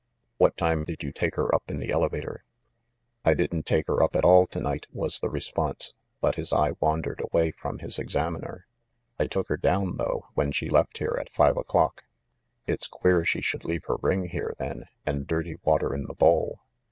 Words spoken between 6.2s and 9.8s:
but his eye wandered away from his examiner. "I took her